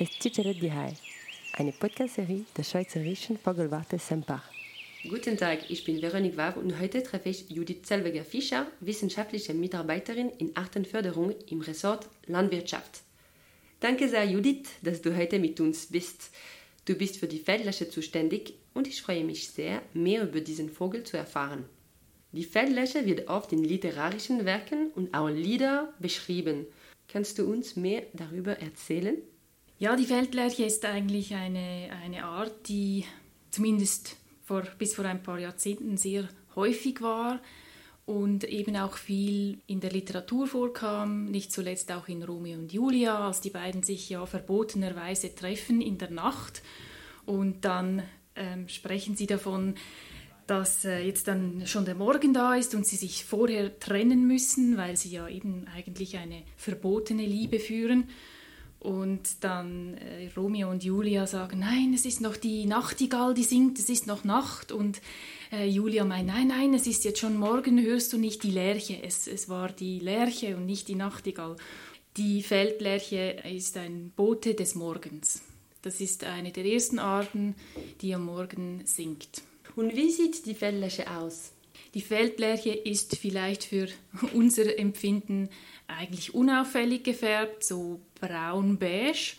ist 0.00 0.22
Ciceret 0.22 0.62
die 0.62 0.72
Hai, 0.72 0.94
eine 1.54 1.72
Podcast-Serie 1.72 2.44
der 2.56 2.62
Schweizerischen 2.62 3.36
Vogelwarte 3.36 3.98
Sempach. 3.98 4.48
Guten 5.08 5.36
Tag, 5.36 5.68
ich 5.70 5.82
bin 5.82 6.00
Veronique 6.00 6.36
Wav 6.36 6.56
und 6.56 6.78
heute 6.78 7.02
treffe 7.02 7.30
ich 7.30 7.50
Judith 7.50 7.82
Zellweger-Fischer, 7.82 8.68
wissenschaftliche 8.78 9.54
Mitarbeiterin 9.54 10.30
in 10.38 10.56
Artenförderung 10.56 11.34
im 11.48 11.62
Ressort 11.62 12.08
Landwirtschaft. 12.26 13.00
Danke 13.80 14.08
sehr, 14.08 14.24
Judith, 14.24 14.68
dass 14.82 15.02
du 15.02 15.16
heute 15.16 15.40
mit 15.40 15.58
uns 15.58 15.86
bist. 15.86 16.30
Du 16.84 16.94
bist 16.94 17.16
für 17.16 17.26
die 17.26 17.40
Feldlösche 17.40 17.90
zuständig 17.90 18.54
und 18.74 18.86
ich 18.86 19.02
freue 19.02 19.24
mich 19.24 19.50
sehr, 19.50 19.82
mehr 19.94 20.22
über 20.22 20.40
diesen 20.40 20.70
Vogel 20.70 21.02
zu 21.02 21.16
erfahren. 21.16 21.64
Die 22.30 22.44
Feldlösche 22.44 23.04
wird 23.04 23.28
oft 23.28 23.52
in 23.52 23.64
literarischen 23.64 24.44
Werken 24.44 24.92
und 24.94 25.12
auch 25.12 25.28
Lieder 25.28 25.92
beschrieben. 25.98 26.66
Kannst 27.08 27.38
du 27.40 27.50
uns 27.50 27.74
mehr 27.74 28.04
darüber 28.12 28.60
erzählen? 28.60 29.16
Ja, 29.80 29.94
die 29.94 30.06
Feldlerche 30.06 30.64
ist 30.64 30.84
eigentlich 30.84 31.36
eine, 31.36 31.90
eine 32.02 32.24
Art, 32.24 32.68
die 32.68 33.04
zumindest 33.52 34.16
vor, 34.42 34.62
bis 34.76 34.94
vor 34.94 35.04
ein 35.04 35.22
paar 35.22 35.38
Jahrzehnten 35.38 35.96
sehr 35.96 36.28
häufig 36.56 37.00
war 37.00 37.38
und 38.04 38.42
eben 38.42 38.76
auch 38.76 38.96
viel 38.96 39.58
in 39.68 39.78
der 39.78 39.92
Literatur 39.92 40.48
vorkam, 40.48 41.26
nicht 41.26 41.52
zuletzt 41.52 41.92
auch 41.92 42.08
in 42.08 42.24
Romeo 42.24 42.58
und 42.58 42.72
Julia, 42.72 43.24
als 43.24 43.40
die 43.40 43.50
beiden 43.50 43.84
sich 43.84 44.08
ja 44.08 44.26
verbotenerweise 44.26 45.32
treffen 45.32 45.80
in 45.80 45.96
der 45.96 46.10
Nacht 46.10 46.60
und 47.24 47.64
dann 47.64 48.02
ähm, 48.34 48.68
sprechen 48.68 49.14
sie 49.14 49.28
davon, 49.28 49.76
dass 50.48 50.84
äh, 50.86 51.06
jetzt 51.06 51.28
dann 51.28 51.68
schon 51.68 51.84
der 51.84 51.94
Morgen 51.94 52.34
da 52.34 52.56
ist 52.56 52.74
und 52.74 52.84
sie 52.84 52.96
sich 52.96 53.24
vorher 53.24 53.78
trennen 53.78 54.26
müssen, 54.26 54.76
weil 54.76 54.96
sie 54.96 55.10
ja 55.10 55.28
eben 55.28 55.68
eigentlich 55.72 56.16
eine 56.16 56.42
verbotene 56.56 57.24
Liebe 57.24 57.60
führen. 57.60 58.08
Und 58.80 59.42
dann 59.42 59.94
äh, 59.94 60.30
Romeo 60.36 60.70
und 60.70 60.84
Julia 60.84 61.26
sagen, 61.26 61.58
nein, 61.58 61.92
es 61.94 62.04
ist 62.04 62.20
noch 62.20 62.36
die 62.36 62.64
Nachtigall, 62.64 63.34
die 63.34 63.42
singt, 63.42 63.78
es 63.78 63.88
ist 63.88 64.06
noch 64.06 64.22
Nacht. 64.22 64.70
Und 64.70 65.00
äh, 65.50 65.66
Julia 65.66 66.04
meint, 66.04 66.28
nein, 66.28 66.48
nein, 66.48 66.74
es 66.74 66.86
ist 66.86 67.04
jetzt 67.04 67.18
schon 67.18 67.36
morgen, 67.36 67.82
hörst 67.82 68.12
du 68.12 68.18
nicht 68.18 68.44
die 68.44 68.52
Lerche. 68.52 69.02
Es, 69.02 69.26
es 69.26 69.48
war 69.48 69.70
die 69.70 69.98
Lerche 69.98 70.56
und 70.56 70.66
nicht 70.66 70.86
die 70.86 70.94
Nachtigall. 70.94 71.56
Die 72.16 72.42
Feldlerche 72.42 73.42
ist 73.52 73.76
ein 73.76 74.12
Bote 74.14 74.54
des 74.54 74.74
Morgens. 74.76 75.42
Das 75.82 76.00
ist 76.00 76.24
eine 76.24 76.52
der 76.52 76.64
ersten 76.64 76.98
Arten, 76.98 77.54
die 78.00 78.14
am 78.14 78.24
Morgen 78.24 78.82
singt. 78.84 79.42
Und 79.74 79.94
wie 79.96 80.10
sieht 80.10 80.46
die 80.46 80.54
Feldlerche 80.54 81.10
aus? 81.10 81.52
Die 81.94 82.00
Feldlerche 82.00 82.70
ist 82.70 83.16
vielleicht 83.16 83.64
für 83.64 83.88
unser 84.34 84.78
Empfinden 84.78 85.48
eigentlich 85.88 86.34
unauffällig 86.34 87.02
gefärbt, 87.02 87.64
so 87.64 88.00
braun-beige. 88.20 89.34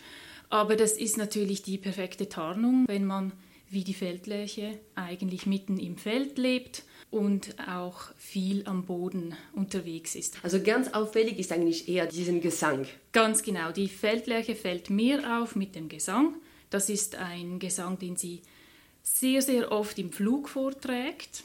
Aber 0.50 0.76
das 0.76 0.94
ist 0.94 1.18
natürlich 1.18 1.64
die 1.64 1.78
perfekte 1.78 2.28
Tarnung, 2.28 2.86
wenn 2.88 3.06
man 3.06 3.32
wie 3.70 3.84
die 3.84 3.94
Feldlerche 3.94 4.80
eigentlich 4.96 5.46
mitten 5.46 5.78
im 5.78 5.98
Feld 5.98 6.38
lebt 6.38 6.84
und 7.12 7.56
auch 7.68 8.12
viel 8.18 8.66
am 8.66 8.86
Boden 8.86 9.36
unterwegs 9.54 10.16
ist. 10.16 10.38
Also 10.44 10.62
ganz 10.62 10.94
auffällig 10.94 11.40
ist 11.40 11.52
eigentlich 11.52 11.88
eher 11.88 12.08
diesen 12.08 12.42
Gesang. 12.42 12.88
Ganz 13.12 13.44
genau, 13.44 13.72
die 13.72 13.88
Feldlerche 13.88 14.56
fällt 14.56 14.90
mehr 14.90 15.40
auf 15.40 15.56
mit 15.56 15.76
dem 15.76 15.88
Gesang. 15.88 16.36
Das 16.70 16.90
ist 16.90 17.16
ein 17.16 17.60
Gesang, 17.60 17.98
den 18.00 18.16
sie 18.16 18.42
sehr, 19.04 19.42
sehr 19.42 19.72
oft 19.72 19.98
im 19.98 20.12
Flug 20.12 20.50
vorträgt. 20.50 21.44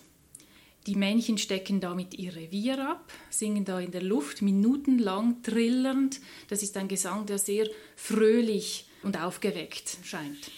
Die 0.86 0.96
Männchen 0.96 1.38
stecken 1.38 1.80
damit 1.80 2.14
ihr 2.18 2.36
Revier 2.36 2.90
ab, 2.90 3.10
singen 3.30 3.64
da 3.64 3.80
in 3.80 3.90
der 3.90 4.02
Luft 4.02 4.42
minutenlang 4.42 5.42
trillernd. 5.42 6.20
Das 6.48 6.62
ist 6.62 6.76
ein 6.76 6.88
Gesang, 6.88 7.24
der 7.24 7.38
sehr 7.38 7.68
fröhlich 7.96 8.86
und 9.02 9.18
aufgeweckt 9.18 9.96
scheint. 10.02 10.50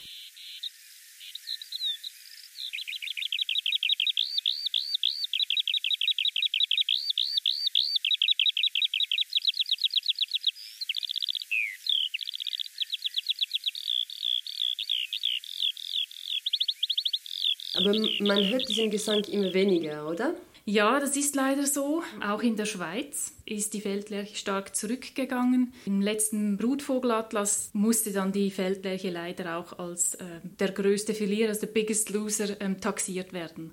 Aber 17.77 17.95
man 18.20 18.48
hört 18.48 18.69
diesen 18.69 18.91
Gesang 18.91 19.23
immer 19.25 19.53
weniger, 19.53 20.09
oder? 20.09 20.35
Ja, 20.69 20.98
das 20.98 21.17
ist 21.17 21.37
leider 21.37 21.64
so. 21.64 22.03
Auch 22.27 22.42
in 22.42 22.57
der 22.57 22.64
Schweiz 22.64 23.33
ist 23.45 23.73
die 23.73 23.81
Feldlerche 23.81 24.35
stark 24.35 24.75
zurückgegangen. 24.75 25.73
Im 25.85 26.03
letzten 26.03 26.57
Brutvogelatlas 26.57 27.70
musste 27.73 28.13
dann 28.13 28.33
die 28.33 28.51
Feldlerche 28.51 29.11
leider 29.11 29.59
auch 29.59 29.79
als 29.79 30.17
äh, 30.17 30.25
der 30.59 30.73
größte 30.73 31.15
Verlierer, 31.15 31.51
als 31.51 31.61
der 31.61 31.69
Biggest 31.69 32.11
Loser, 32.11 32.61
ähm, 32.61 32.81
taxiert 32.81 33.33
werden. 33.33 33.70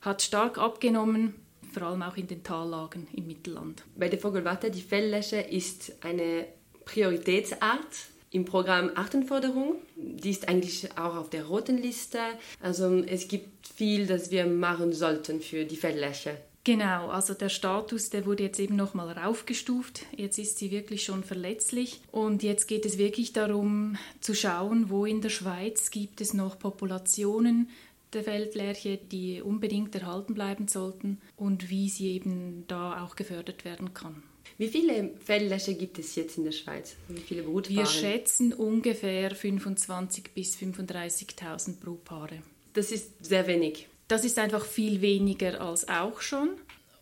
Hat 0.00 0.22
stark 0.22 0.56
abgenommen, 0.56 1.34
vor 1.70 1.82
allem 1.82 2.00
auch 2.00 2.16
in 2.16 2.28
den 2.28 2.42
Tallagen 2.42 3.08
im 3.12 3.26
Mittelland. 3.26 3.84
Bei 3.94 4.08
der 4.08 4.18
Vogelwarte, 4.18 4.70
die 4.70 4.80
Feldlerche 4.80 5.36
ist 5.36 5.92
eine 6.02 6.46
Prioritätsart 6.86 8.11
im 8.32 8.44
Programm 8.44 8.90
Artenförderung. 8.94 9.76
Die 9.96 10.30
ist 10.30 10.48
eigentlich 10.48 10.90
auch 10.96 11.16
auf 11.16 11.30
der 11.30 11.44
roten 11.44 11.78
Liste. 11.78 12.18
Also 12.60 13.02
es 13.06 13.28
gibt 13.28 13.68
viel, 13.68 14.06
das 14.06 14.30
wir 14.30 14.46
machen 14.46 14.92
sollten 14.92 15.40
für 15.40 15.64
die 15.64 15.76
Feldläche. 15.76 16.38
Genau, 16.64 17.08
also 17.08 17.34
der 17.34 17.48
Status, 17.48 18.10
der 18.10 18.24
wurde 18.24 18.44
jetzt 18.44 18.60
eben 18.60 18.76
nochmal 18.76 19.10
raufgestuft. 19.10 20.06
Jetzt 20.16 20.38
ist 20.38 20.58
sie 20.58 20.70
wirklich 20.70 21.02
schon 21.02 21.24
verletzlich 21.24 22.00
und 22.12 22.44
jetzt 22.44 22.68
geht 22.68 22.86
es 22.86 22.98
wirklich 22.98 23.32
darum 23.32 23.96
zu 24.20 24.32
schauen, 24.34 24.88
wo 24.88 25.04
in 25.04 25.20
der 25.20 25.30
Schweiz 25.30 25.90
gibt 25.90 26.20
es 26.20 26.34
noch 26.34 26.58
Populationen 26.58 27.68
der 28.12 28.22
Feldlerche, 28.22 28.96
die 28.96 29.42
unbedingt 29.42 29.94
erhalten 29.94 30.34
bleiben 30.34 30.68
sollten 30.68 31.20
und 31.36 31.68
wie 31.68 31.88
sie 31.88 32.12
eben 32.12 32.64
da 32.68 33.02
auch 33.02 33.16
gefördert 33.16 33.64
werden 33.64 33.92
kann. 33.92 34.22
Wie 34.58 34.68
viele 34.68 35.10
Feldlöscher 35.24 35.74
gibt 35.74 35.98
es 35.98 36.14
jetzt 36.14 36.38
in 36.38 36.44
der 36.44 36.52
Schweiz? 36.52 36.94
Wie 37.08 37.20
viele 37.20 37.42
Brutpaare? 37.42 37.76
Wir 37.76 37.86
schätzen 37.86 38.52
ungefähr 38.52 39.34
25.000 39.34 40.24
bis 40.34 40.56
35.000 40.56 41.80
Brutpaare. 41.80 42.42
Das 42.72 42.92
ist 42.92 43.24
sehr 43.24 43.46
wenig. 43.46 43.88
Das 44.08 44.24
ist 44.24 44.38
einfach 44.38 44.64
viel 44.64 45.00
weniger 45.00 45.60
als 45.60 45.88
auch 45.88 46.20
schon. 46.20 46.50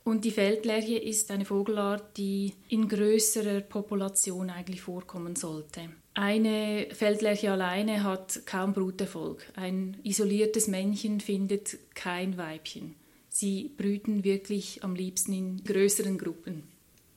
Und 0.05 0.25
die 0.25 0.31
Feldlerche 0.31 0.97
ist 0.97 1.31
eine 1.31 1.45
Vogelart, 1.45 2.17
die 2.17 2.55
in 2.69 2.89
größerer 2.89 3.61
Population 3.61 4.51
eigentlich 4.51 4.81
vorkommen 4.81 5.37
sollte. 5.37 5.91
Eine 6.15 6.89
Feldlerche 6.93 7.53
alleine 7.53 8.03
hat 8.03 8.45
kaum 8.47 8.73
Bruterfolg. 8.73 9.45
Ein 9.55 9.99
isoliertes 10.03 10.69
Männchen 10.69 11.21
findet 11.21 11.79
kein 11.95 12.37
Weibchen. 12.37 12.95
Sie 13.29 13.71
brüten 13.77 14.25
wirklich 14.25 14.83
am 14.83 14.95
liebsten 14.95 15.33
in 15.33 15.65
größeren 15.65 16.19
Gruppen. 16.19 16.65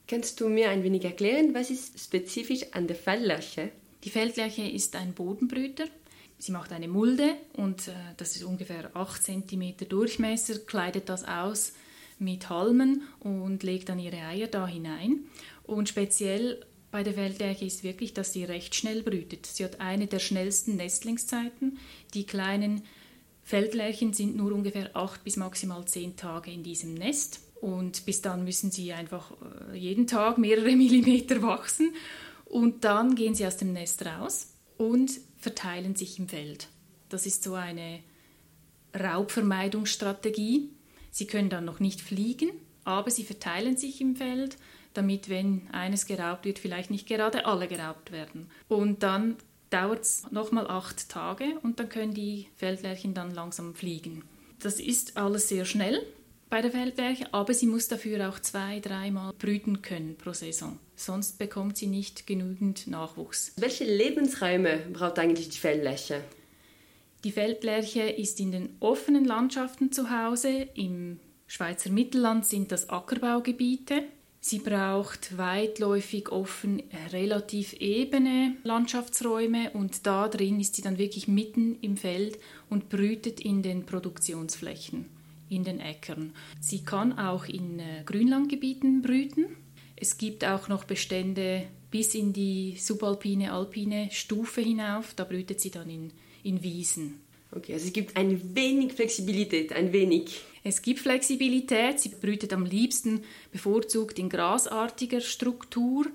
Kannst 0.06 0.40
du 0.40 0.48
mir 0.48 0.68
ein 0.68 0.82
wenig 0.82 1.04
erklären, 1.04 1.54
was 1.54 1.70
ist 1.70 1.98
spezifisch 1.98 2.66
an 2.72 2.86
der 2.86 2.96
Feldlerche? 2.96 3.70
Die 4.04 4.10
Feldlerche 4.10 4.62
ist 4.62 4.96
ein 4.96 5.14
Bodenbrüter. 5.14 5.86
Sie 6.38 6.52
macht 6.52 6.72
eine 6.72 6.88
Mulde 6.88 7.36
und 7.54 7.88
äh, 7.88 7.92
das 8.18 8.36
ist 8.36 8.44
ungefähr 8.44 8.94
8 8.94 9.22
cm 9.22 9.88
Durchmesser, 9.88 10.58
kleidet 10.58 11.08
das 11.08 11.24
aus 11.24 11.72
mit 12.18 12.50
Halmen 12.50 13.02
und 13.20 13.62
legt 13.62 13.88
dann 13.88 13.98
ihre 13.98 14.18
Eier 14.18 14.46
da 14.46 14.66
hinein. 14.66 15.20
Und 15.62 15.88
speziell 15.88 16.64
bei 16.90 17.02
der 17.02 17.14
Feldlerche 17.14 17.64
ist 17.64 17.82
wirklich, 17.82 18.12
dass 18.12 18.32
sie 18.32 18.44
recht 18.44 18.74
schnell 18.74 19.02
brütet. 19.02 19.46
Sie 19.46 19.64
hat 19.64 19.80
eine 19.80 20.06
der 20.06 20.18
schnellsten 20.18 20.76
Nestlingszeiten. 20.76 21.78
Die 22.12 22.24
kleinen 22.24 22.82
Feldlerchen 23.42 24.12
sind 24.12 24.36
nur 24.36 24.52
ungefähr 24.52 24.94
8 24.94 25.24
bis 25.24 25.36
maximal 25.36 25.86
10 25.86 26.16
Tage 26.16 26.50
in 26.50 26.62
diesem 26.62 26.94
Nest. 26.94 27.40
Und 27.64 28.04
bis 28.04 28.20
dann 28.20 28.44
müssen 28.44 28.70
sie 28.70 28.92
einfach 28.92 29.32
äh, 29.72 29.78
jeden 29.78 30.06
Tag 30.06 30.36
mehrere 30.36 30.76
Millimeter 30.76 31.40
wachsen. 31.40 31.94
Und 32.44 32.84
dann 32.84 33.14
gehen 33.14 33.34
sie 33.34 33.46
aus 33.46 33.56
dem 33.56 33.72
Nest 33.72 34.04
raus 34.04 34.52
und 34.76 35.10
verteilen 35.38 35.96
sich 35.96 36.18
im 36.18 36.28
Feld. 36.28 36.68
Das 37.08 37.24
ist 37.24 37.42
so 37.42 37.54
eine 37.54 38.00
Raubvermeidungsstrategie. 38.94 40.68
Sie 41.10 41.26
können 41.26 41.48
dann 41.48 41.64
noch 41.64 41.80
nicht 41.80 42.02
fliegen, 42.02 42.50
aber 42.84 43.10
sie 43.10 43.24
verteilen 43.24 43.78
sich 43.78 43.98
im 44.02 44.14
Feld, 44.14 44.58
damit, 44.92 45.30
wenn 45.30 45.66
eines 45.72 46.04
geraubt 46.04 46.44
wird, 46.44 46.58
vielleicht 46.58 46.90
nicht 46.90 47.08
gerade 47.08 47.46
alle 47.46 47.66
geraubt 47.66 48.12
werden. 48.12 48.50
Und 48.68 49.02
dann 49.02 49.36
dauert 49.70 50.02
es 50.02 50.30
nochmal 50.30 50.66
acht 50.66 51.08
Tage 51.08 51.58
und 51.62 51.80
dann 51.80 51.88
können 51.88 52.12
die 52.12 52.48
Feldlerchen 52.56 53.14
dann 53.14 53.34
langsam 53.34 53.74
fliegen. 53.74 54.22
Das 54.58 54.80
ist 54.80 55.16
alles 55.16 55.48
sehr 55.48 55.64
schnell 55.64 56.04
bei 56.54 56.62
der 56.62 56.70
Feldlerche, 56.70 57.26
aber 57.34 57.52
sie 57.52 57.66
muss 57.66 57.88
dafür 57.88 58.28
auch 58.28 58.38
zwei, 58.38 58.78
dreimal 58.78 59.32
brüten 59.32 59.82
können 59.82 60.14
pro 60.16 60.32
Saison. 60.32 60.78
Sonst 60.94 61.36
bekommt 61.36 61.76
sie 61.76 61.88
nicht 61.88 62.28
genügend 62.28 62.86
Nachwuchs. 62.86 63.54
Welche 63.56 63.82
Lebensräume 63.82 64.76
braucht 64.92 65.18
eigentlich 65.18 65.48
die 65.48 65.58
Feldlerche? 65.58 66.22
Die 67.24 67.32
Feldlerche 67.32 68.02
ist 68.02 68.38
in 68.38 68.52
den 68.52 68.76
offenen 68.78 69.24
Landschaften 69.24 69.90
zu 69.90 70.10
Hause. 70.10 70.68
Im 70.76 71.18
Schweizer 71.48 71.90
Mittelland 71.90 72.46
sind 72.46 72.70
das 72.70 72.88
Ackerbaugebiete. 72.88 74.04
Sie 74.38 74.60
braucht 74.60 75.36
weitläufig 75.36 76.28
offen 76.28 76.84
relativ 77.10 77.72
ebene 77.80 78.54
Landschaftsräume 78.62 79.72
und 79.72 80.06
da 80.06 80.28
drin 80.28 80.60
ist 80.60 80.76
sie 80.76 80.82
dann 80.82 80.98
wirklich 80.98 81.26
mitten 81.26 81.80
im 81.80 81.96
Feld 81.96 82.38
und 82.70 82.90
brütet 82.90 83.40
in 83.40 83.64
den 83.64 83.86
Produktionsflächen, 83.86 85.06
in 85.48 85.64
den 85.64 85.80
Äckern. 85.80 86.32
Sie 86.60 86.84
kann 86.84 87.18
auch 87.18 87.46
in 87.46 87.78
äh, 87.78 88.02
Grünlandgebieten 88.04 89.02
brüten. 89.02 89.46
Es 89.96 90.18
gibt 90.18 90.44
auch 90.44 90.68
noch 90.68 90.84
Bestände 90.84 91.64
bis 91.90 92.14
in 92.14 92.32
die 92.32 92.76
subalpine, 92.76 93.52
alpine 93.52 94.08
Stufe 94.10 94.60
hinauf. 94.60 95.14
Da 95.14 95.24
brütet 95.24 95.60
sie 95.60 95.70
dann 95.70 95.88
in, 95.88 96.12
in 96.42 96.62
Wiesen. 96.62 97.20
Okay, 97.52 97.74
also 97.74 97.86
es 97.86 97.92
gibt 97.92 98.16
ein 98.16 98.54
wenig 98.56 98.94
Flexibilität, 98.94 99.72
ein 99.72 99.92
wenig. 99.92 100.40
Es 100.64 100.82
gibt 100.82 101.00
Flexibilität. 101.00 102.00
Sie 102.00 102.08
brütet 102.08 102.52
am 102.52 102.64
liebsten 102.64 103.22
bevorzugt 103.52 104.18
in 104.18 104.28
grasartiger 104.28 105.20
Struktur, 105.20 106.06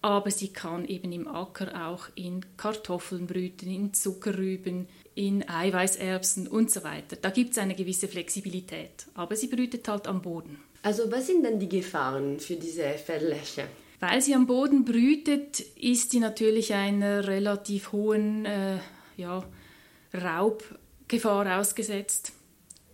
aber 0.00 0.30
sie 0.30 0.48
kann 0.48 0.84
eben 0.84 1.12
im 1.12 1.28
Acker 1.28 1.88
auch 1.88 2.08
in 2.16 2.44
Kartoffeln 2.56 3.26
brüten, 3.26 3.70
in 3.70 3.94
Zuckerrüben, 3.94 4.88
in 5.14 5.48
Eiweißerbsen 5.48 6.48
und 6.48 6.70
so 6.70 6.82
weiter. 6.84 7.16
Da 7.16 7.30
gibt 7.30 7.52
es 7.52 7.58
eine 7.58 7.74
gewisse 7.74 8.08
Flexibilität, 8.08 9.06
aber 9.14 9.36
sie 9.36 9.46
brütet 9.46 9.86
halt 9.88 10.06
am 10.06 10.22
Boden. 10.22 10.60
Also 10.82 11.10
was 11.10 11.26
sind 11.26 11.44
denn 11.44 11.58
die 11.58 11.68
Gefahren 11.68 12.40
für 12.40 12.56
diese 12.56 12.82
Feldläche? 12.82 13.68
Weil 14.00 14.20
sie 14.20 14.34
am 14.34 14.46
Boden 14.46 14.84
brütet, 14.84 15.60
ist 15.60 16.10
sie 16.10 16.20
natürlich 16.20 16.74
einer 16.74 17.26
relativ 17.26 17.92
hohen 17.92 18.44
äh, 18.44 18.78
ja, 19.16 19.42
Raubgefahr 20.12 21.58
ausgesetzt. 21.58 22.32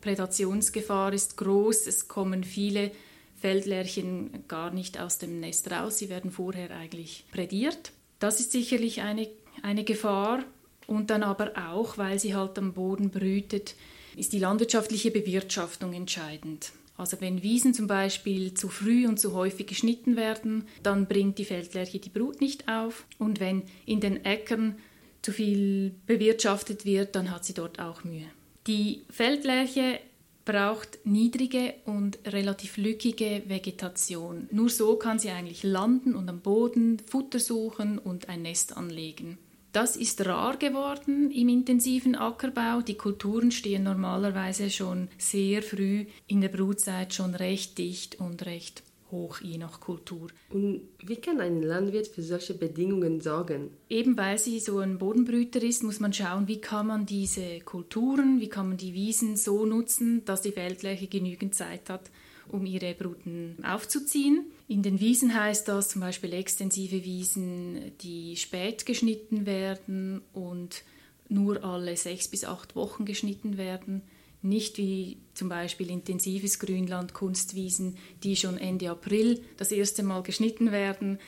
Prädationsgefahr 0.01 1.13
ist 1.13 1.37
groß, 1.37 1.87
es 1.87 2.07
kommen 2.07 2.45
viele 2.45 2.93
Feldlärchen 3.41 4.45
gar 4.49 4.71
nicht 4.71 5.01
aus 5.01 5.19
dem 5.19 5.41
Nest 5.41 5.71
raus, 5.71 5.99
sie 5.99 6.11
werden 6.11 6.31
vorher 6.31 6.71
eigentlich 6.71 7.25
prädiert. 7.33 7.93
Das 8.19 8.39
ist 8.39 8.53
sicherlich 8.53 9.01
eine, 9.01 9.29
eine 9.63 9.83
Gefahr 9.83 10.45
und 10.91 11.11
dann 11.11 11.23
aber 11.23 11.53
auch, 11.71 11.99
weil 11.99 12.19
sie 12.19 12.35
halt 12.35 12.59
am 12.59 12.73
Boden 12.73 13.11
brütet, 13.11 13.77
ist 14.17 14.33
die 14.33 14.41
landwirtschaftliche 14.41 15.13
Bewirtschaftung 15.13 15.93
entscheidend. 15.93 16.73
Also 16.97 17.21
wenn 17.21 17.45
Wiesen 17.45 17.75
zum 17.75 17.87
Beispiel 17.87 18.55
zu 18.55 18.69
früh 18.69 19.07
und 19.07 19.21
zu 19.21 19.33
häufig 19.33 19.69
geschnitten 19.69 20.17
werden, 20.17 20.67
dann 20.83 21.07
bringt 21.07 21.39
die 21.39 21.45
Feldlerche 21.45 22.01
die 22.01 22.11
Brut 22.11 22.41
nicht 22.41 22.69
auf. 22.69 23.07
Und 23.19 23.39
wenn 23.39 23.63
in 23.87 24.01
den 24.01 24.25
Äckern 24.25 24.79
zu 25.23 25.31
viel 25.31 25.95
bewirtschaftet 26.07 26.85
wird, 26.85 27.15
dann 27.15 27.31
hat 27.31 27.45
sie 27.45 27.55
dort 27.55 27.79
auch 27.79 28.03
Mühe. 28.03 28.27
Die 28.67 29.03
Feldlerche 29.11 30.01
braucht 30.45 30.99
niedrige 31.05 31.75
und 31.85 32.19
relativ 32.27 32.77
lückige 32.77 33.45
Vegetation. 33.47 34.49
Nur 34.51 34.69
so 34.69 34.97
kann 34.97 35.21
sie 35.21 35.31
eigentlich 35.31 35.63
landen 35.63 36.17
und 36.17 36.29
am 36.29 36.41
Boden 36.41 36.99
Futter 37.07 37.39
suchen 37.39 37.99
und 37.99 38.29
ein 38.29 38.43
Nest 38.43 38.77
anlegen. 38.77 39.39
Das 39.73 39.95
ist 39.95 40.27
rar 40.27 40.57
geworden 40.57 41.31
im 41.31 41.49
intensiven 41.49 42.17
Ackerbau. 42.17 42.81
Die 42.83 42.97
Kulturen 42.97 43.53
stehen 43.53 43.85
normalerweise 43.85 44.69
schon 44.69 45.09
sehr 45.17 45.63
früh 45.63 46.07
in 46.27 46.41
der 46.41 46.49
Brutzeit 46.49 47.15
schon 47.15 47.37
recht 47.37 47.79
dicht 47.79 48.19
und 48.19 48.45
recht 48.47 48.83
hoch 49.13 49.41
je 49.41 49.59
nach 49.59 49.81
Kultur. 49.81 50.29
Und 50.51 50.83
wie 51.05 51.17
kann 51.17 51.41
ein 51.41 51.63
Landwirt 51.63 52.09
für 52.09 52.23
solche 52.23 52.55
Bedingungen 52.55 53.21
sorgen? 53.21 53.71
Eben 53.89 54.17
weil 54.17 54.39
sie 54.39 54.59
so 54.61 54.79
ein 54.79 54.99
Bodenbrüter 54.99 55.63
ist, 55.63 55.83
muss 55.83 56.01
man 56.01 56.13
schauen, 56.13 56.49
wie 56.49 56.61
kann 56.61 56.87
man 56.87 57.07
diese 57.07 57.61
Kulturen, 57.61 58.41
wie 58.41 58.49
kann 58.49 58.69
man 58.69 58.77
die 58.77 58.95
Wiesen 58.95 59.37
so 59.37 59.67
nutzen, 59.67 60.25
dass 60.25 60.43
die 60.43 60.53
Feldfläche 60.53 61.07
genügend 61.07 61.55
Zeit 61.55 61.91
hat, 61.91 62.11
um 62.51 62.67
ihre 62.67 62.95
Bruten 62.95 63.57
aufzuziehen. 63.65 64.45
In 64.69 64.83
den 64.83 65.01
Wiesen 65.01 65.35
heißt 65.35 65.69
das 65.69 65.89
zum 65.89 66.01
Beispiel 66.01 66.33
extensive 66.33 67.05
Wiesen, 67.05 67.93
die 68.03 68.37
spät 68.37 68.87
geschnitten 68.87 69.47
werden 69.47 70.23
und 70.33 70.83
nur 71.29 71.65
alle 71.65 71.97
sechs 71.97 72.29
bis 72.29 72.45
acht 72.45 72.77
Wochen 72.77 73.05
geschnitten 73.05 73.57
werden 73.57 74.03
nicht 74.43 74.79
wie 74.79 75.19
zum 75.35 75.49
Beispiel 75.49 75.91
intensives 75.91 76.59
Grünland, 76.59 77.13
Kunstwiesen, 77.13 77.97
die 78.23 78.37
schon 78.37 78.57
Ende 78.57 78.91
April 78.91 79.43
das 79.57 79.73
erste 79.73 80.03
Mal 80.03 80.23
geschnitten 80.23 80.73
werden 80.73 81.19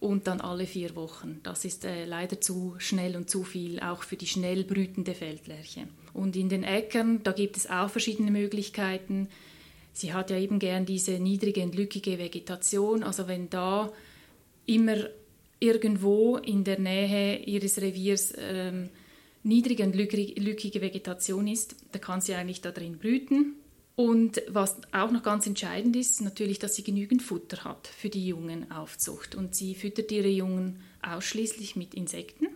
und 0.00 0.26
dann 0.26 0.40
alle 0.40 0.66
vier 0.66 0.96
Wochen. 0.96 1.40
Das 1.42 1.64
ist 1.64 1.84
äh, 1.84 2.04
leider 2.04 2.40
zu 2.40 2.74
schnell 2.78 3.16
und 3.16 3.28
zu 3.28 3.44
viel, 3.44 3.80
auch 3.80 4.02
für 4.02 4.16
die 4.16 4.26
schnell 4.26 4.64
brütende 4.64 5.14
Feldlerche. 5.14 5.86
Und 6.14 6.34
in 6.34 6.48
den 6.48 6.64
Äckern, 6.64 7.22
da 7.22 7.32
gibt 7.32 7.56
es 7.56 7.68
auch 7.68 7.90
verschiedene 7.90 8.30
Möglichkeiten. 8.30 9.28
Sie 9.92 10.12
hat 10.12 10.30
ja 10.30 10.38
eben 10.38 10.58
gern 10.58 10.86
diese 10.86 11.12
niedrige 11.12 11.62
und 11.62 11.74
lückige 11.74 12.18
Vegetation. 12.18 13.02
Also 13.02 13.28
wenn 13.28 13.50
da 13.50 13.92
immer 14.66 14.96
irgendwo 15.60 16.38
in 16.38 16.64
der 16.64 16.78
Nähe 16.78 17.38
ihres 17.44 17.80
Reviers 17.80 18.32
ähm, 18.38 18.88
niedrige 19.42 19.84
und 19.84 19.94
lückige 19.94 20.80
Vegetation 20.80 21.46
ist, 21.46 21.76
da 21.92 21.98
kann 21.98 22.20
sie 22.20 22.34
eigentlich 22.34 22.60
da 22.60 22.70
drin 22.70 22.98
brüten. 22.98 23.54
Und 23.94 24.42
was 24.48 24.76
auch 24.92 25.10
noch 25.10 25.22
ganz 25.22 25.46
entscheidend 25.46 25.96
ist, 25.96 26.22
natürlich, 26.22 26.58
dass 26.58 26.74
sie 26.74 26.82
genügend 26.82 27.22
Futter 27.22 27.64
hat 27.64 27.86
für 27.86 28.08
die 28.08 28.26
Jungenaufzucht. 28.26 29.34
Und 29.34 29.54
sie 29.54 29.74
füttert 29.74 30.10
ihre 30.10 30.28
Jungen 30.28 30.80
ausschließlich 31.02 31.76
mit 31.76 31.94
Insekten, 31.94 32.46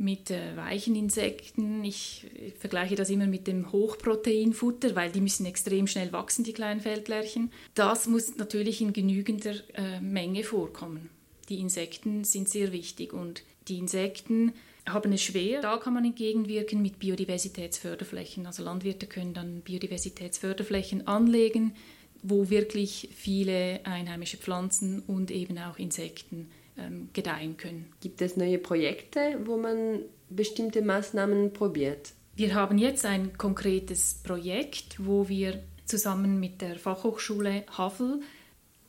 mit 0.00 0.30
äh, 0.30 0.56
weichen 0.56 0.96
Insekten. 0.96 1.84
Ich, 1.84 2.26
ich, 2.34 2.54
vergleiche 2.54 2.96
das 2.96 3.10
immer 3.10 3.26
mit 3.26 3.46
dem 3.46 3.70
Hochproteinfutter, 3.70 4.96
weil 4.96 5.12
die 5.12 5.20
müssen 5.20 5.44
extrem 5.44 5.86
schnell 5.86 6.10
wachsen, 6.12 6.42
die 6.42 6.54
kleinen 6.54 6.80
Feldlärchen. 6.80 7.52
Das 7.74 8.06
muss 8.06 8.36
natürlich 8.36 8.80
in 8.80 8.94
genügender 8.94 9.54
äh, 9.74 10.00
Menge 10.00 10.42
vorkommen. 10.42 11.10
Die 11.50 11.60
Insekten 11.60 12.24
sind 12.24 12.48
sehr 12.48 12.72
wichtig 12.72 13.12
und 13.12 13.42
die 13.68 13.78
Insekten 13.78 14.54
haben 14.88 15.12
es 15.12 15.22
schwer. 15.22 15.60
Da 15.60 15.76
kann 15.76 15.92
man 15.92 16.06
entgegenwirken 16.06 16.80
mit 16.80 16.98
Biodiversitätsförderflächen. 16.98 18.46
Also 18.46 18.62
Landwirte 18.64 19.06
können 19.06 19.34
dann 19.34 19.60
Biodiversitätsförderflächen 19.60 21.06
anlegen, 21.06 21.74
wo 22.22 22.48
wirklich 22.48 23.10
viele 23.14 23.80
einheimische 23.84 24.38
Pflanzen 24.38 25.02
und 25.06 25.30
eben 25.30 25.58
auch 25.58 25.78
Insekten 25.78 26.50
ähm, 26.80 27.08
gedeihen 27.12 27.56
können. 27.56 27.92
Gibt 28.00 28.22
es 28.22 28.36
neue 28.36 28.58
Projekte, 28.58 29.40
wo 29.44 29.56
man 29.56 30.00
bestimmte 30.28 30.82
Maßnahmen 30.82 31.52
probiert? 31.52 32.12
Wir 32.36 32.54
haben 32.54 32.78
jetzt 32.78 33.04
ein 33.04 33.36
konkretes 33.36 34.20
Projekt, 34.22 35.04
wo 35.04 35.28
wir 35.28 35.62
zusammen 35.84 36.40
mit 36.40 36.60
der 36.62 36.78
Fachhochschule 36.78 37.64
Havel 37.76 38.20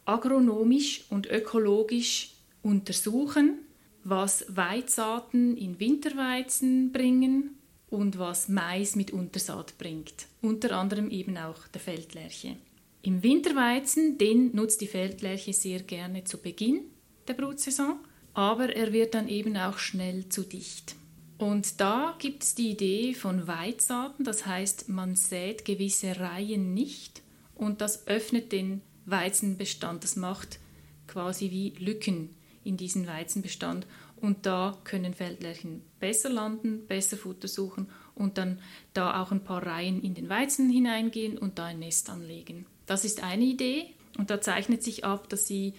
agronomisch 0.06 1.06
und 1.10 1.28
ökologisch 1.28 2.34
untersuchen, 2.62 3.60
was 4.04 4.46
Weizsaaten 4.50 5.58
in 5.58 5.80
Winterweizen 5.80 6.92
bringen 6.92 7.58
und 7.90 8.18
was 8.18 8.48
Mais 8.48 8.96
mit 8.96 9.12
Untersaat 9.12 9.78
bringt. 9.78 10.28
Unter 10.42 10.78
anderem 10.78 11.10
eben 11.10 11.38
auch 11.38 11.68
der 11.68 11.82
Feldlerche. 11.82 12.56
Im 13.04 13.24
Winterweizen, 13.24 14.18
den 14.18 14.56
nutzt 14.56 14.82
die 14.82 14.88
Feldlerche 14.88 15.54
sehr 15.54 15.82
gerne 15.82 16.24
zu 16.24 16.38
Beginn 16.38 16.86
der 17.32 17.46
Brutsaison, 17.46 18.00
aber 18.34 18.76
er 18.76 18.92
wird 18.94 19.14
dann 19.14 19.28
eben 19.28 19.56
auch 19.58 19.78
schnell 19.78 20.28
zu 20.30 20.44
dicht. 20.44 20.96
Und 21.38 21.80
da 21.82 22.16
gibt 22.20 22.44
es 22.44 22.56
die 22.56 22.72
Idee 22.72 23.14
von 23.14 23.48
Weizsaaten, 23.48 24.24
das 24.26 24.46
heißt, 24.46 24.90
man 24.90 25.16
sät 25.16 25.66
gewisse 25.66 26.20
Reihen 26.20 26.74
nicht 26.74 27.22
und 27.56 27.82
das 27.82 28.06
öffnet 28.08 28.52
den 28.52 28.82
Weizenbestand, 29.06 30.04
das 30.04 30.16
macht 30.16 30.60
quasi 31.08 31.52
wie 31.52 31.74
Lücken 31.80 32.36
in 32.64 32.78
diesen 32.78 33.08
Weizenbestand. 33.08 33.88
Und 34.18 34.46
da 34.46 34.78
können 34.84 35.16
Feldlärchen 35.16 35.82
besser 36.00 36.30
landen, 36.30 36.86
besser 36.86 37.18
Futter 37.18 37.48
suchen 37.48 37.90
und 38.14 38.38
dann 38.38 38.60
da 38.94 39.20
auch 39.20 39.32
ein 39.32 39.44
paar 39.44 39.66
Reihen 39.66 40.04
in 40.04 40.14
den 40.14 40.30
Weizen 40.30 40.70
hineingehen 40.70 41.40
und 41.40 41.58
da 41.58 41.66
ein 41.66 41.80
Nest 41.80 42.08
anlegen. 42.12 42.68
Das 42.86 43.04
ist 43.04 43.24
eine 43.24 43.46
Idee 43.46 43.96
und 44.20 44.30
da 44.30 44.40
zeichnet 44.40 44.84
sich 44.84 45.06
ab, 45.06 45.28
dass 45.30 45.48
sie 45.48 45.74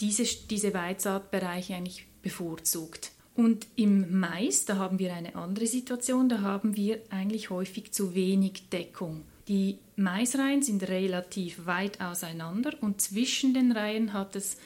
diese, 0.00 0.24
diese 0.24 0.74
Weizsaatbereiche 0.74 1.74
eigentlich 1.74 2.06
bevorzugt. 2.22 3.12
Und 3.34 3.66
im 3.76 4.18
Mais, 4.18 4.64
da 4.64 4.76
haben 4.76 4.98
wir 4.98 5.14
eine 5.14 5.34
andere 5.34 5.66
Situation, 5.66 6.28
da 6.28 6.40
haben 6.40 6.76
wir 6.76 7.00
eigentlich 7.10 7.50
häufig 7.50 7.92
zu 7.92 8.14
wenig 8.14 8.68
Deckung. 8.70 9.22
Die 9.48 9.78
Maisreihen 9.96 10.62
sind 10.62 10.88
relativ 10.88 11.66
weit 11.66 12.00
auseinander 12.00 12.72
und 12.80 13.00
zwischen 13.00 13.54
den 13.54 13.72
Reihen 13.72 14.12
hat 14.12 14.36
es 14.36 14.56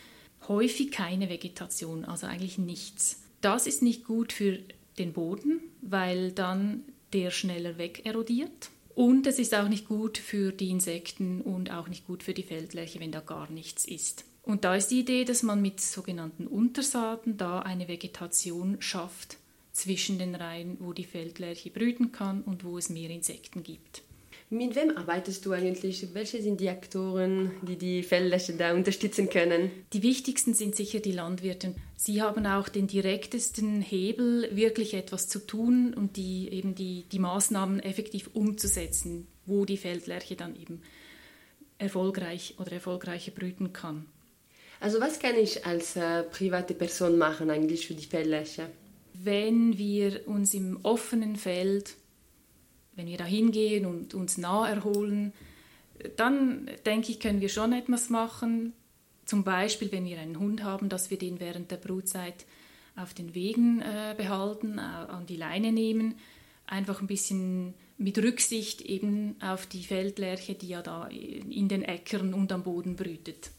häufig 0.49 0.91
keine 0.91 1.29
Vegetation, 1.29 2.05
also 2.05 2.27
eigentlich 2.27 2.59
nichts. 2.59 3.23
Das 3.41 3.67
ist 3.67 3.83
nicht 3.83 4.05
gut 4.05 4.33
für 4.33 4.59
den 4.99 5.13
Boden, 5.13 5.61
weil 5.81 6.33
dann 6.33 6.83
der 7.13 7.31
schneller 7.31 7.79
wegerodiert. 7.79 8.71
Und 8.95 9.27
es 9.27 9.39
ist 9.39 9.55
auch 9.55 9.69
nicht 9.69 9.89
gut 9.89 10.19
für 10.19 10.53
die 10.53 10.71
Insekten 10.71 11.41
und 11.41 11.71
auch 11.71 11.89
nicht 11.89 12.07
gut 12.07 12.23
für 12.23 12.35
die 12.35 12.43
Feldlärche, 12.43 13.01
wenn 13.01 13.11
da 13.11 13.21
gar 13.21 13.51
nichts 13.51 13.85
ist. 13.85 14.25
Und 14.45 14.65
da 14.65 14.77
ist 14.77 14.91
die 14.91 15.01
Idee, 15.01 15.25
dass 15.25 15.43
man 15.43 15.63
mit 15.63 15.81
sogenannten 15.81 16.47
Untersaaten 16.47 17.37
da 17.37 17.61
eine 17.61 17.89
Vegetation 17.89 18.77
schafft 18.81 19.39
zwischen 19.73 20.19
den 20.19 20.35
Reihen, 20.35 20.77
wo 20.81 20.93
die 20.93 21.05
Feldlärche 21.05 21.71
brüten 21.71 22.13
kann 22.13 22.43
und 22.43 22.63
wo 22.63 22.77
es 22.77 22.91
mehr 22.91 23.11
Insekten 23.11 23.63
gibt. 23.63 24.03
Mit 24.51 24.77
wem 24.77 24.97
arbeitest 24.97 25.47
du 25.47 25.53
eigentlich? 25.53 26.07
Welche 26.13 26.43
sind 26.43 26.61
die 26.61 26.69
Aktoren, 26.69 27.53
die 27.63 27.77
die 27.77 28.03
Feldlöscher 28.03 28.53
da 28.53 28.75
unterstützen 28.75 29.31
können? 29.31 29.71
Die 29.95 30.03
wichtigsten 30.03 30.53
sind 30.53 30.77
sicher 30.77 31.01
die 31.01 31.13
Landwirte. 31.13 31.75
Sie 31.97 32.21
haben 32.21 32.47
auch 32.47 32.69
den 32.69 32.87
direktesten 32.87 33.81
Hebel, 33.81 34.55
wirklich 34.55 34.95
etwas 34.95 35.27
zu 35.29 35.45
tun 35.45 35.95
und 35.95 36.17
die, 36.17 36.51
eben 36.51 36.75
die, 36.75 37.05
die 37.11 37.19
Maßnahmen 37.19 37.81
effektiv 37.81 38.29
umzusetzen, 38.35 39.27
wo 39.47 39.65
die 39.65 39.79
Feldlerche 39.79 40.37
dann 40.37 40.55
eben 40.55 40.83
erfolgreich 41.79 42.55
oder 42.59 42.73
erfolgreicher 42.73 43.33
brüten 43.33 43.73
kann. 43.73 44.07
Also 44.85 45.01
was 45.01 45.19
kann 45.19 45.37
ich 45.37 45.65
als 45.65 45.97
äh, 45.97 46.25
private 46.25 46.75
Person 46.75 47.17
machen 47.17 47.49
eigentlich 47.49 47.87
für 47.87 47.95
die 47.95 48.05
Feldlöscher? 48.05 48.69
Wenn 49.15 49.79
wir 49.79 50.29
uns 50.29 50.53
im 50.53 50.81
offenen 50.83 51.37
Feld 51.37 51.97
wenn 52.97 53.07
wir 53.07 53.17
da 53.17 53.25
hingehen 53.25 53.87
und 53.87 54.15
uns 54.15 54.39
nah 54.39 54.69
erholen, 54.69 55.33
dann 56.17 56.71
denke 56.87 57.11
ich, 57.13 57.21
können 57.21 57.41
wir 57.41 57.49
schon 57.49 57.73
etwas 57.73 58.11
machen. 58.11 58.73
Zum 59.25 59.43
Beispiel, 59.43 59.91
wenn 59.91 60.05
wir 60.05 60.21
einen 60.21 60.39
Hund 60.39 60.63
haben, 60.63 60.89
dass 60.89 61.11
wir 61.11 61.19
den 61.19 61.41
während 61.41 61.71
der 61.71 61.77
Brutzeit 61.77 62.45
auf 62.97 63.15
den 63.15 63.35
Wegen 63.35 63.81
äh, 63.81 64.15
behalten, 64.17 64.79
äh, 64.79 64.81
an 64.81 65.27
die 65.27 65.37
Leine 65.37 65.73
nehmen, 65.73 66.15
einfach 66.67 67.01
ein 67.01 67.07
bisschen 67.07 67.75
mit 67.97 68.19
Rücksicht 68.19 68.83
eben 68.83 69.37
auf 69.41 69.67
die 69.67 69.83
Feldlerche, 69.83 70.55
die 70.55 70.69
ja 70.69 70.83
da 70.83 71.07
in 71.07 71.69
den 71.69 71.83
Äckern 71.83 72.35
und 72.35 72.53
am 72.53 72.63
Boden 72.63 72.97
brütet. 72.97 73.51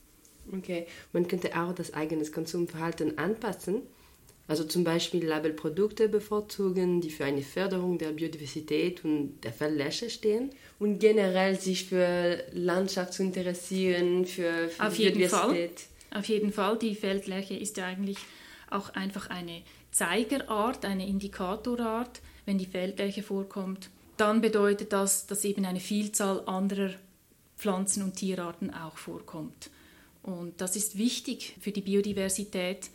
Okay, 0.51 0.87
man 1.13 1.27
könnte 1.27 1.59
auch 1.59 1.73
das 1.73 1.93
eigene 1.93 2.25
Konsumverhalten 2.25 3.17
anpassen. 3.17 3.81
Also 4.47 4.63
zum 4.63 4.83
Beispiel 4.83 5.25
Labelprodukte 5.25 6.07
bevorzugen, 6.07 7.01
die 7.01 7.09
für 7.09 7.25
eine 7.25 7.41
Förderung 7.41 7.97
der 7.97 8.11
Biodiversität 8.11 9.03
und 9.03 9.39
der 9.43 9.51
Verläsche 9.51 10.09
stehen 10.11 10.51
und 10.77 10.99
generell 10.99 11.59
sich 11.59 11.85
für 11.85 12.43
Landschaft 12.51 13.13
zu 13.13 13.23
interessieren, 13.23 14.25
für, 14.25 14.69
für 14.69 14.83
Auf 14.83 14.99
jeden 14.99 15.27
Fall. 15.27 15.69
Auf 16.13 16.25
jeden 16.25 16.53
Fall. 16.53 16.77
Die 16.77 16.95
Feldlerche 16.95 17.55
ist 17.55 17.77
ja 17.77 17.85
eigentlich 17.85 18.17
auch 18.69 18.89
einfach 18.91 19.29
eine 19.31 19.63
Zeigerart, 19.91 20.85
eine 20.85 21.07
Indikatorart. 21.07 22.21
Wenn 22.45 22.59
die 22.59 22.67
Feldlerche 22.67 23.23
vorkommt, 23.23 23.89
dann 24.17 24.41
bedeutet 24.41 24.93
das, 24.93 25.25
dass 25.25 25.43
eben 25.43 25.65
eine 25.65 25.79
Vielzahl 25.79 26.43
anderer 26.45 26.91
Pflanzen- 27.57 28.03
und 28.03 28.15
Tierarten 28.15 28.71
auch 28.71 28.97
vorkommt. 28.97 29.71
Und 30.25 30.59
das 30.59 30.75
ist 30.75 30.97
wichtig 30.97 31.55
für 31.59 31.71
die 31.71 31.81
Biodiversität 31.81 32.89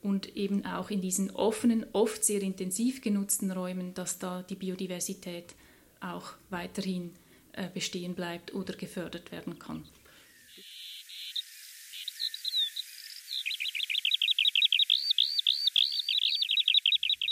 und 0.00 0.34
eben 0.34 0.64
auch 0.64 0.88
in 0.88 1.02
diesen 1.02 1.30
offenen, 1.30 1.84
oft 1.92 2.24
sehr 2.24 2.40
intensiv 2.40 3.02
genutzten 3.02 3.50
Räumen, 3.50 3.92
dass 3.92 4.18
da 4.18 4.42
die 4.42 4.54
Biodiversität 4.54 5.54
auch 6.00 6.32
weiterhin 6.48 7.10
äh, 7.52 7.68
bestehen 7.68 8.14
bleibt 8.14 8.54
oder 8.54 8.72
gefördert 8.72 9.30
werden 9.30 9.58
kann. 9.58 9.84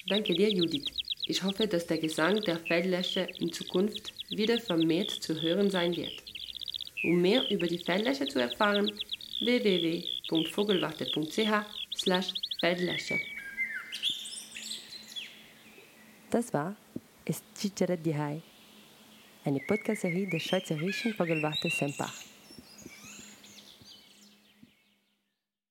Danke 0.08 0.34
dir, 0.34 0.50
Judith. 0.50 0.88
Ich 1.24 1.42
hoffe, 1.42 1.66
dass 1.66 1.86
der 1.86 1.98
Gesang 1.98 2.42
der 2.42 2.58
Feldlöscher 2.58 3.26
in 3.40 3.50
Zukunft 3.50 4.12
wieder 4.28 4.60
vermehrt 4.60 5.10
zu 5.10 5.40
hören 5.40 5.70
sein 5.70 5.96
wird. 5.96 6.22
Um 7.02 7.22
mehr 7.22 7.50
über 7.50 7.66
die 7.66 7.78
Feldlöscher 7.78 8.26
zu 8.26 8.40
erfahren, 8.40 8.92
www.vogelwarte.ch 9.40 11.64
Feldlöscher. 12.60 13.18
Das 16.30 16.52
war 16.52 16.76
Es 17.24 17.42
Cicere 17.54 17.96
di 17.96 18.14
Hai, 18.14 18.42
eine 19.44 19.60
Podcast-Serie 19.60 20.28
der 20.28 20.40
Schweizerischen 20.40 21.14
Vogelwarte 21.14 21.70
Sempach. 21.70 22.27